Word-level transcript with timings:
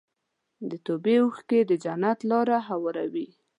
د 0.69 0.71
توبې 0.85 1.15
اوښکې 1.23 1.59
د 1.69 1.71
جنت 1.83 2.19
لاره 2.31 2.57
هواروي. 2.69 3.27